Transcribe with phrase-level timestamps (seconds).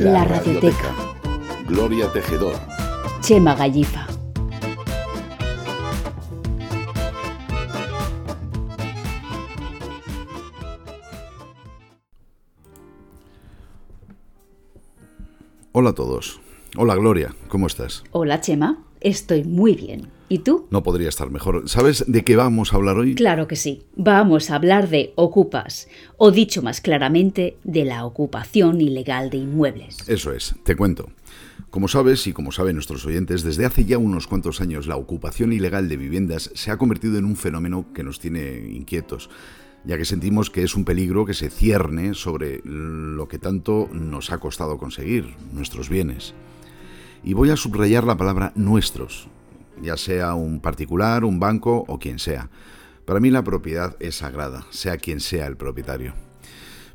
[0.00, 0.94] La Radioteca.
[1.68, 2.54] Gloria Tejedor.
[3.20, 4.06] Chema Gallifa.
[15.72, 16.40] Hola a todos.
[16.78, 18.02] Hola Gloria, ¿cómo estás?
[18.12, 20.08] Hola Chema, estoy muy bien.
[20.28, 20.66] ¿Y tú?
[20.70, 21.68] No podría estar mejor.
[21.68, 23.16] ¿Sabes de qué vamos a hablar hoy?
[23.16, 23.82] Claro que sí.
[23.96, 25.88] Vamos a hablar de ocupas,
[26.18, 30.08] o dicho más claramente, de la ocupación ilegal de inmuebles.
[30.08, 31.10] Eso es, te cuento.
[31.70, 35.52] Como sabes y como saben nuestros oyentes, desde hace ya unos cuantos años la ocupación
[35.52, 39.30] ilegal de viviendas se ha convertido en un fenómeno que nos tiene inquietos
[39.84, 44.30] ya que sentimos que es un peligro que se cierne sobre lo que tanto nos
[44.30, 46.34] ha costado conseguir, nuestros bienes.
[47.22, 49.28] Y voy a subrayar la palabra nuestros,
[49.82, 52.50] ya sea un particular, un banco o quien sea.
[53.04, 56.14] Para mí la propiedad es sagrada, sea quien sea el propietario.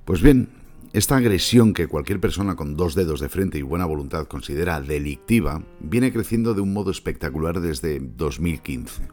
[0.05, 0.49] Pues bien,
[0.93, 5.61] esta agresión que cualquier persona con dos dedos de frente y buena voluntad considera delictiva
[5.79, 9.09] viene creciendo de un modo espectacular desde 2015.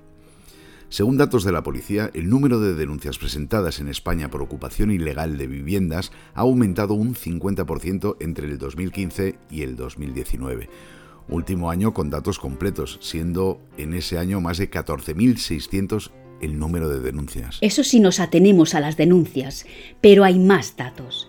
[0.92, 5.38] Según datos de la policía, el número de denuncias presentadas en España por ocupación ilegal
[5.38, 10.68] de viviendas ha aumentado un 50% entre el 2015 y el 2019.
[11.33, 16.11] Último año con datos completos, siendo en ese año más de 14.600
[16.42, 17.56] el número de denuncias.
[17.62, 19.64] Eso sí nos atenemos a las denuncias,
[20.02, 21.28] pero hay más datos.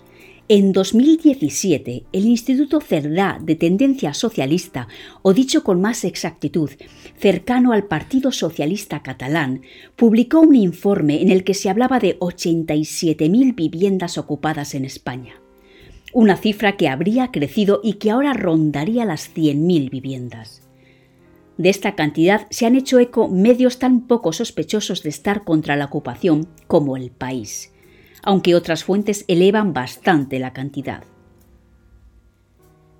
[0.50, 4.90] En 2017, el Instituto Cerdá de tendencia socialista,
[5.22, 6.70] o dicho con más exactitud,
[7.18, 9.62] cercano al Partido Socialista Catalán,
[9.96, 15.36] publicó un informe en el que se hablaba de 87.000 viviendas ocupadas en España.
[16.14, 20.62] Una cifra que habría crecido y que ahora rondaría las 100.000 viviendas.
[21.58, 25.86] De esta cantidad se han hecho eco medios tan poco sospechosos de estar contra la
[25.86, 27.74] ocupación como el país
[28.24, 31.04] aunque otras fuentes elevan bastante la cantidad.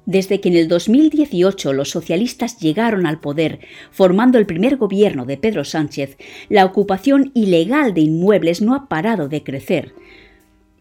[0.06, 5.38] Desde que en el 2018 los socialistas llegaron al poder, formando el primer gobierno de
[5.38, 6.18] Pedro Sánchez,
[6.50, 9.96] la ocupación ilegal de inmuebles no ha parado de crecer,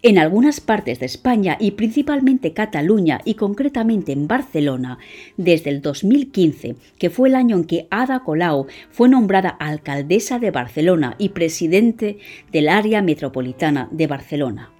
[0.02, 4.98] en algunas partes de España y principalmente Cataluña y concretamente en Barcelona,
[5.36, 10.50] desde el 2015, que fue el año en que Ada Colau fue nombrada alcaldesa de
[10.50, 12.18] Barcelona y presidente
[12.50, 14.70] del área metropolitana de Barcelona.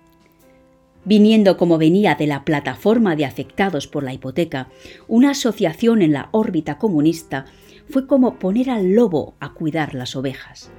[1.05, 4.69] Viniendo como venía de la plataforma de afectados por la hipoteca,
[5.09, 7.47] una asociación en la órbita comunista,
[7.89, 10.71] fue como poner al lobo a cuidar las ovejas.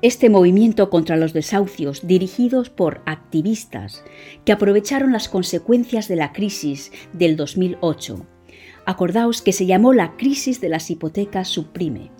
[0.00, 4.04] Este movimiento contra los desahucios, dirigidos por activistas
[4.44, 8.24] que aprovecharon las consecuencias de la crisis del 2008,
[8.86, 12.12] acordaos que se llamó la crisis de las hipotecas suprime,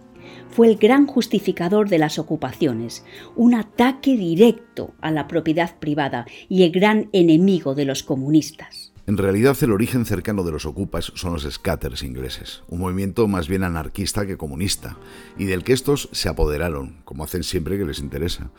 [0.50, 3.04] fue el gran justificador de las ocupaciones,
[3.36, 8.87] un ataque directo a la propiedad privada y el gran enemigo de los comunistas.
[9.08, 13.48] En realidad el origen cercano de los ocupas son los scatters ingleses, un movimiento más
[13.48, 14.98] bien anarquista que comunista,
[15.38, 18.50] y del que estos se apoderaron, como hacen siempre que les interesa.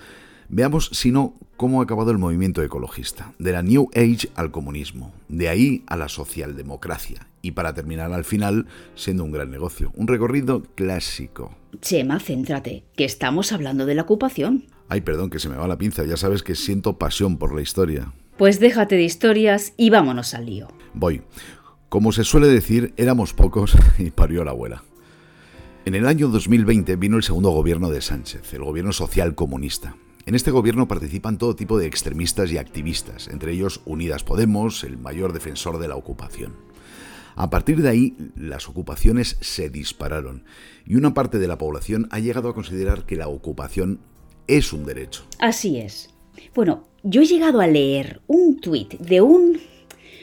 [0.47, 5.13] Veamos, si no, cómo ha acabado el movimiento ecologista, de la New Age al comunismo,
[5.27, 10.07] de ahí a la socialdemocracia, y para terminar al final siendo un gran negocio, un
[10.07, 11.55] recorrido clásico.
[11.79, 14.65] Chema, céntrate, que estamos hablando de la ocupación.
[14.87, 17.61] Ay, perdón, que se me va la pinza, ya sabes que siento pasión por la
[17.61, 18.11] historia.
[18.39, 20.69] Pues déjate de historias y vámonos al lío.
[20.93, 21.23] Voy.
[21.89, 24.81] Como se suele decir, éramos pocos y parió la abuela.
[25.83, 29.97] En el año 2020 vino el segundo gobierno de Sánchez, el gobierno social comunista.
[30.25, 34.97] En este gobierno participan todo tipo de extremistas y activistas, entre ellos Unidas Podemos, el
[34.97, 36.53] mayor defensor de la ocupación.
[37.35, 40.45] A partir de ahí, las ocupaciones se dispararon
[40.85, 43.99] y una parte de la población ha llegado a considerar que la ocupación
[44.47, 45.25] es un derecho.
[45.39, 46.13] Así es.
[46.53, 49.59] Bueno, yo he llegado a leer un tuit de un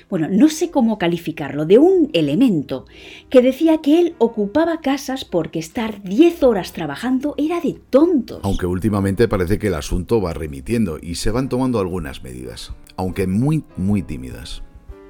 [0.09, 2.85] bueno, no sé cómo calificarlo, de un elemento
[3.29, 8.41] que decía que él ocupaba casas porque estar 10 horas trabajando era de tontos.
[8.45, 13.27] Aunque últimamente parece que el asunto va remitiendo y se van tomando algunas medidas, aunque
[13.27, 14.63] muy, muy tímidas.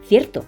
[0.03, 0.45] Cierto.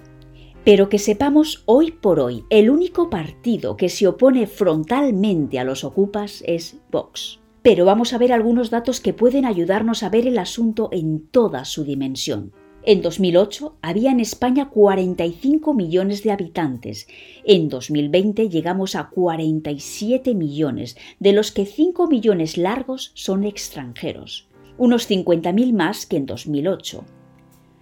[0.65, 5.85] Pero que sepamos hoy por hoy, el único partido que se opone frontalmente a los
[5.85, 7.39] ocupas es Vox
[7.69, 11.67] pero vamos a ver algunos datos que pueden ayudarnos a ver el asunto en toda
[11.67, 12.55] su dimensión.
[12.83, 17.09] En 2008 había en España 45 millones de habitantes.
[17.45, 24.49] En 2020 llegamos a 47 millones, de los que 5 millones largos son extranjeros,
[24.79, 27.05] unos 50.000 más que en 2008.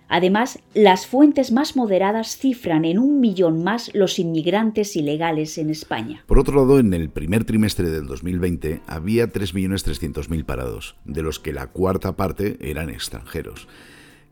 [0.09, 6.23] Además, las fuentes más moderadas cifran en un millón más los inmigrantes ilegales en España.
[6.27, 11.53] Por otro lado, en el primer trimestre del 2020 había 3.300.000 parados, de los que
[11.53, 13.67] la cuarta parte eran extranjeros.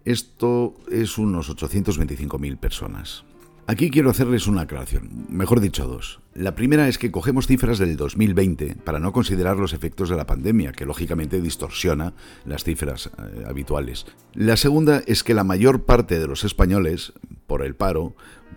[0.04, 3.24] Esto es unos 825.000 personas.
[3.66, 6.20] Aquí quiero hacerles una aclaración, mejor dicho dos.
[6.34, 10.26] La primera es que cogemos cifras del 2020 para no considerar los efectos de la
[10.26, 12.12] pandemia, que lógicamente distorsiona
[12.44, 14.04] las cifras eh, habituales.
[14.34, 17.14] La segunda es que la mayor parte de los españoles,
[17.46, 18.14] por el paro,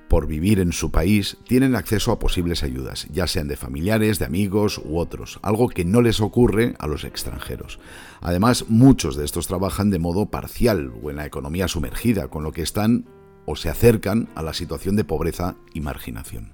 [0.10, 4.26] por vivir en su país, tienen acceso a posibles ayudas, ya sean de familiares, de
[4.26, 7.80] amigos u otros, algo que no les ocurre a los extranjeros.
[8.20, 12.52] Además, muchos de estos trabajan de modo parcial o en la economía sumergida, con lo
[12.52, 13.06] que están
[13.48, 16.54] o se acercan a la situación de pobreza y marginación.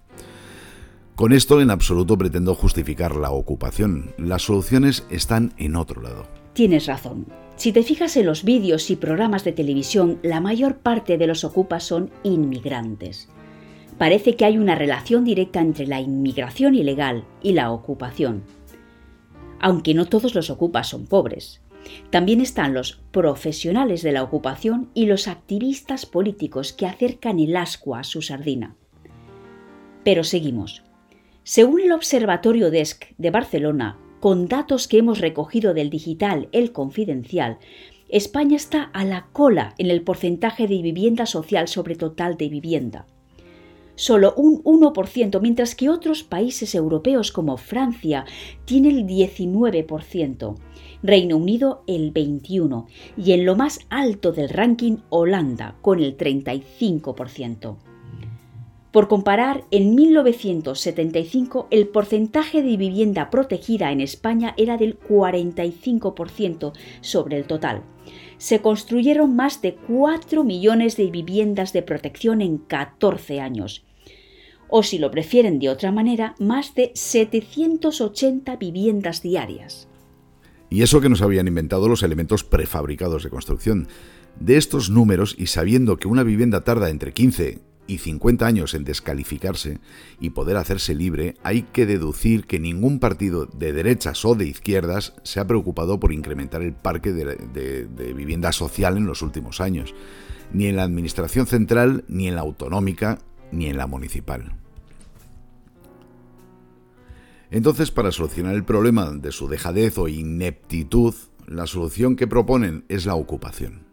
[1.16, 4.14] Con esto en absoluto pretendo justificar la ocupación.
[4.18, 6.26] Las soluciones están en otro lado.
[6.54, 7.26] Tienes razón.
[7.56, 11.44] Si te fijas en los vídeos y programas de televisión, la mayor parte de los
[11.44, 13.28] ocupas son inmigrantes.
[13.98, 18.44] Parece que hay una relación directa entre la inmigración ilegal y la ocupación.
[19.60, 21.62] Aunque no todos los ocupas son pobres.
[22.10, 27.96] También están los profesionales de la ocupación y los activistas políticos que acercan el asco
[27.96, 28.76] a su sardina.
[30.04, 30.84] Pero seguimos.
[31.44, 37.58] Según el Observatorio DESC de Barcelona, con datos que hemos recogido del digital El Confidencial,
[38.10, 43.06] España está a la cola en el porcentaje de vivienda social sobre total de vivienda
[43.96, 48.26] solo un 1%, mientras que otros países europeos como Francia
[48.66, 50.56] tienen el 19%,
[51.04, 52.86] Reino Unido el 21%
[53.18, 57.76] y en lo más alto del ranking Holanda con el 35%.
[58.94, 67.38] Por comparar, en 1975 el porcentaje de vivienda protegida en España era del 45% sobre
[67.38, 67.82] el total.
[68.38, 73.84] Se construyeron más de 4 millones de viviendas de protección en 14 años.
[74.70, 79.88] O si lo prefieren de otra manera, más de 780 viviendas diarias.
[80.74, 83.88] Y eso que nos habían inventado los elementos prefabricados de construcción.
[84.40, 88.84] De estos números, y sabiendo que una vivienda tarda entre 15 y 50 años en
[88.84, 89.78] descalificarse
[90.20, 95.14] y poder hacerse libre, hay que deducir que ningún partido de derechas o de izquierdas
[95.22, 99.94] se ha preocupado por incrementar el parque de, vivienda social en los últimos años,
[100.54, 103.20] ni en la Administración Central, ni en la autonómica,
[103.52, 104.63] ni en la municipal.
[107.54, 111.14] Entonces, para solucionar el problema de su dejadez o ineptitud,
[111.46, 113.84] la solución que proponen es la ocupación.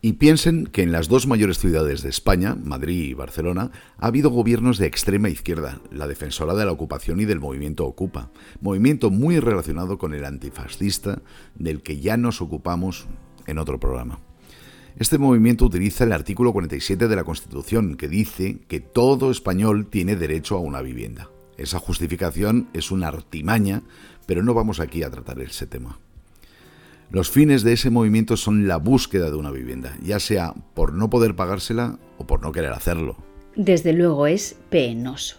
[0.00, 4.30] Y piensen que en las dos mayores ciudades de España, Madrid y Barcelona, ha habido
[4.30, 8.30] gobiernos de extrema izquierda, la defensora de la ocupación y del movimiento Ocupa,
[8.62, 11.20] movimiento muy relacionado con el antifascista
[11.54, 13.08] del que ya nos ocupamos
[13.46, 14.20] en otro programa.
[14.96, 20.16] Este movimiento utiliza el artículo 47 de la Constitución, que dice que todo español tiene
[20.16, 21.28] derecho a una vivienda.
[21.58, 23.82] Esa justificación es una artimaña,
[24.26, 25.98] pero no vamos aquí a tratar ese tema.
[27.10, 31.08] Los fines de ese movimiento son la búsqueda de una vivienda, ya sea por no
[31.08, 33.16] poder pagársela o por no querer hacerlo.
[33.54, 35.36] Desde luego es penoso.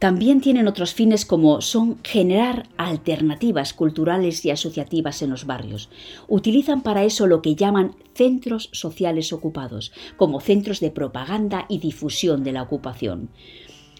[0.00, 5.90] También tienen otros fines como son generar alternativas culturales y asociativas en los barrios.
[6.26, 12.44] Utilizan para eso lo que llaman centros sociales ocupados, como centros de propaganda y difusión
[12.44, 13.28] de la ocupación.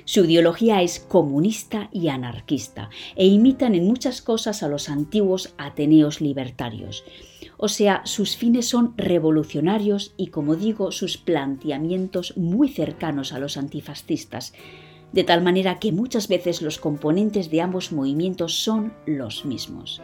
[0.05, 6.21] Su ideología es comunista y anarquista e imitan en muchas cosas a los antiguos Ateneos
[6.21, 7.05] libertarios.
[7.57, 13.57] O sea, sus fines son revolucionarios y, como digo, sus planteamientos muy cercanos a los
[13.57, 14.55] antifascistas,
[15.13, 20.01] de tal manera que muchas veces los componentes de ambos movimientos son los mismos.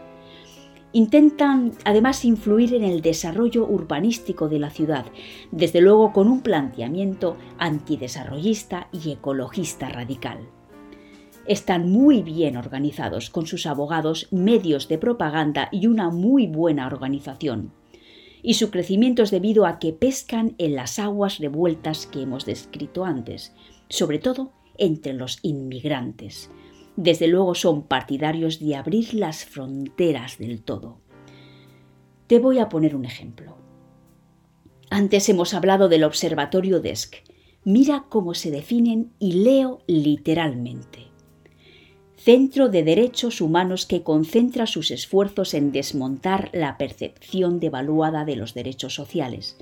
[0.97, 5.05] Intentan además influir en el desarrollo urbanístico de la ciudad,
[5.53, 10.39] desde luego con un planteamiento antidesarrollista y ecologista radical.
[11.47, 17.73] Están muy bien organizados, con sus abogados, medios de propaganda y una muy buena organización.
[18.43, 23.05] Y su crecimiento es debido a que pescan en las aguas revueltas que hemos descrito
[23.05, 23.55] antes,
[23.91, 26.51] sobre todo entre los inmigrantes
[26.97, 30.99] desde luego son partidarios de abrir las fronteras del todo.
[32.27, 33.57] Te voy a poner un ejemplo.
[34.91, 37.17] Antes hemos hablado del Observatorio DESC.
[37.65, 41.07] Mira cómo se definen y leo literalmente.
[42.17, 48.55] Centro de Derechos Humanos que concentra sus esfuerzos en desmontar la percepción devaluada de los
[48.55, 49.57] derechos sociales,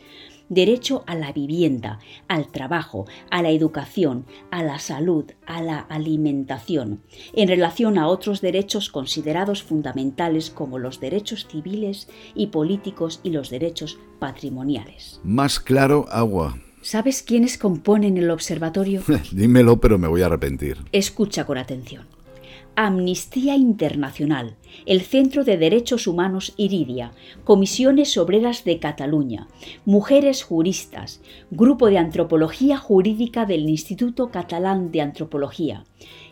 [0.48, 1.98] derecho a la vivienda,
[2.28, 7.00] al trabajo, a la educación, a la salud, a la alimentación,
[7.32, 13.50] en relación a otros derechos considerados fundamentales como los derechos civiles y políticos y los
[13.50, 15.20] derechos patrimoniales.
[15.24, 16.58] Más claro, agua.
[16.82, 19.02] ¿Sabes quiénes componen el observatorio?
[19.32, 20.78] Dímelo, pero me voy a arrepentir.
[20.92, 22.06] Escucha con atención.
[22.76, 24.56] Amnistía Internacional,
[24.86, 27.12] el Centro de Derechos Humanos Iridia,
[27.44, 29.48] Comisiones Obreras de Cataluña,
[29.84, 35.84] Mujeres Juristas, Grupo de Antropología Jurídica del Instituto Catalán de Antropología,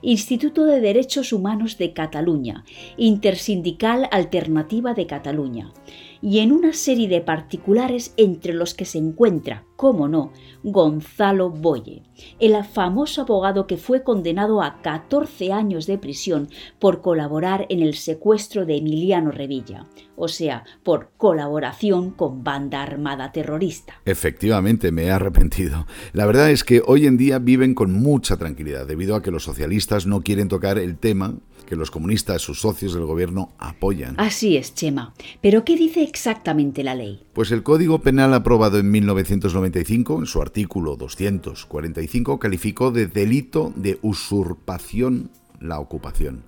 [0.03, 2.65] Instituto de Derechos Humanos de Cataluña,
[2.97, 5.73] Intersindical Alternativa de Cataluña,
[6.21, 10.33] y en una serie de particulares entre los que se encuentra, como no,
[10.63, 12.03] Gonzalo Boye,
[12.39, 17.95] el famoso abogado que fue condenado a 14 años de prisión por colaborar en el
[17.95, 19.87] secuestro de Emiliano Revilla,
[20.17, 24.01] o sea, por colaboración con banda armada terrorista.
[24.07, 25.87] Efectivamente, me he arrepentido.
[26.15, 29.45] La verdad es que hoy en día viven con mucha tranquilidad, debido a que los
[29.45, 31.35] socialistas no quieren tocar el tema
[31.67, 34.15] que los comunistas, sus socios del gobierno, apoyan.
[34.19, 35.15] Así es, Chema.
[35.41, 37.23] Pero ¿qué dice exactamente la ley?
[37.33, 43.99] Pues el Código Penal aprobado en 1995, en su artículo 245, calificó de delito de
[44.03, 46.45] usurpación la ocupación.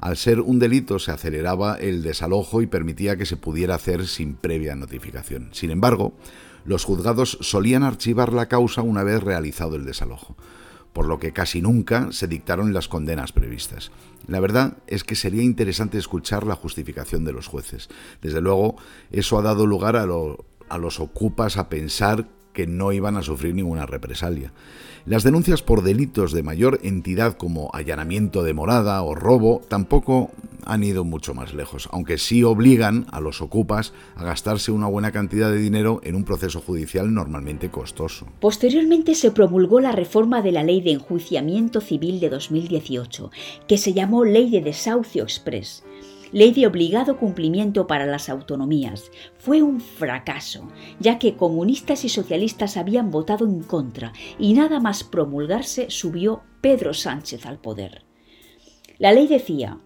[0.00, 4.34] Al ser un delito se aceleraba el desalojo y permitía que se pudiera hacer sin
[4.34, 5.48] previa notificación.
[5.52, 6.14] Sin embargo,
[6.64, 10.36] los juzgados solían archivar la causa una vez realizado el desalojo
[10.98, 13.92] por lo que casi nunca se dictaron las condenas previstas.
[14.26, 17.88] La verdad es que sería interesante escuchar la justificación de los jueces.
[18.20, 18.74] Desde luego,
[19.12, 22.26] eso ha dado lugar a, los ocupas a pensar
[22.58, 24.50] que no iban a sufrir ninguna represalia.
[25.06, 30.32] Las denuncias por delitos de mayor entidad como allanamiento de morada o robo tampoco
[30.64, 35.12] han ido mucho más lejos, aunque sí obligan a los ocupas a gastarse una buena
[35.12, 38.26] cantidad de dinero en un proceso judicial normalmente costoso.
[38.40, 43.30] Posteriormente se promulgó la reforma de la Ley de Enjuiciamiento Civil de 2018,
[43.68, 45.84] que se llamó Ley de Desahucio Express
[46.32, 50.68] ley de obligado cumplimiento para las autonomías, fue un fracaso,
[51.00, 56.94] ya que comunistas y socialistas habían votado en contra y nada más promulgarse subió Pedro
[56.94, 58.04] Sánchez al poder.
[58.98, 59.78] La ley decía,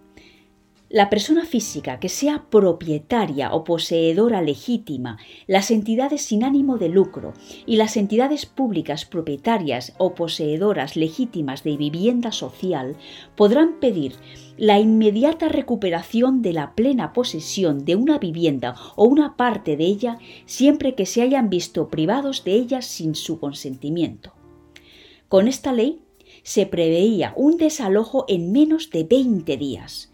[0.93, 7.33] la persona física que sea propietaria o poseedora legítima, las entidades sin ánimo de lucro
[7.65, 12.95] y las entidades públicas propietarias o poseedoras legítimas de vivienda social
[13.35, 14.13] podrán pedir
[14.55, 20.19] la inmediata recuperación de la plena posesión de una vivienda o una parte de ella
[20.45, 24.33] siempre que se hayan visto privados de ella sin su consentimiento.
[25.27, 26.03] Con esta ley
[26.43, 30.12] se preveía un desalojo en menos de 20 días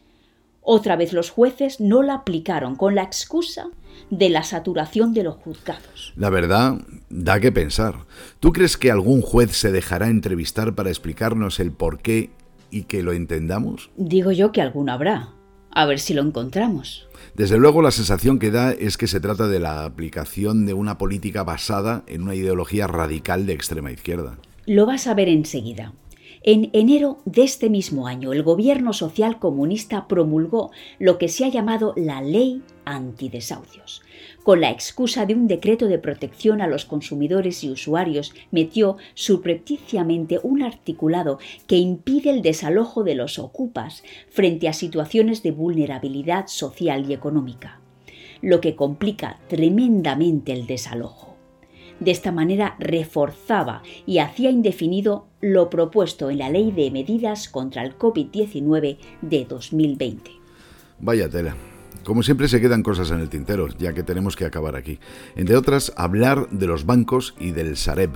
[0.71, 3.69] otra vez los jueces no la aplicaron con la excusa
[4.11, 6.13] de la saturación de los juzgados.
[6.15, 8.05] La verdad, da que pensar.
[8.39, 12.29] ¿Tú crees que algún juez se dejará entrevistar para explicarnos el por qué
[12.69, 13.89] y que lo entendamos?
[13.97, 15.29] Digo yo que alguno habrá.
[15.71, 17.07] A ver si lo encontramos.
[17.33, 20.99] Desde luego la sensación que da es que se trata de la aplicación de una
[20.99, 24.37] política basada en una ideología radical de extrema izquierda.
[24.67, 25.93] Lo vas a ver enseguida.
[26.41, 31.49] En enero de este mismo año, el gobierno social comunista promulgó lo que se ha
[31.49, 34.01] llamado la Ley Antidesahucios.
[34.43, 40.39] Con la excusa de un decreto de protección a los consumidores y usuarios, metió subrepticiamente
[40.41, 47.09] un articulado que impide el desalojo de los ocupas frente a situaciones de vulnerabilidad social
[47.09, 47.81] y económica,
[48.41, 51.28] lo que complica tremendamente el desalojo.
[51.99, 57.83] De esta manera reforzaba y hacía indefinido lo propuesto en la Ley de Medidas contra
[57.83, 60.31] el COVID-19 de 2020.
[60.99, 61.55] Vaya tela.
[62.03, 64.99] Como siempre se quedan cosas en el tintero, ya que tenemos que acabar aquí.
[65.35, 68.11] Entre otras, hablar de los bancos y del Sareb.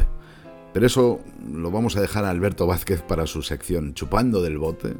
[0.73, 1.19] Pero eso
[1.51, 4.95] lo vamos a dejar a Alberto Vázquez para su sección Chupando del Bote.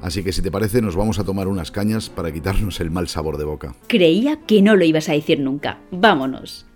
[0.00, 3.08] Así que si te parece nos vamos a tomar unas cañas para quitarnos el mal
[3.08, 3.74] sabor de boca.
[3.86, 5.80] Creía que no lo ibas a decir nunca.
[5.90, 6.66] Vámonos.